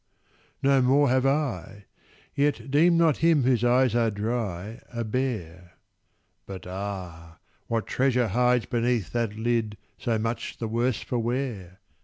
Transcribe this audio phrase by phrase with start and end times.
[0.63, 1.85] No more have I.
[2.33, 5.73] Yet deem not him whose eyes are dry A bear.
[6.47, 7.37] But ah!
[7.67, 11.81] what treasure hides beneath That lid so much the worse for wear?